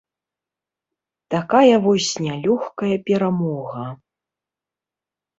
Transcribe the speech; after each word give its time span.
Такая 1.33 1.75
вось 1.83 2.07
нялёгкая 2.27 2.95
перамога. 3.09 3.85